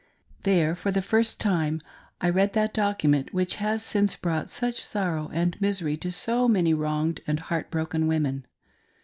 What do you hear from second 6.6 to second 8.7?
wronged and heart broken women.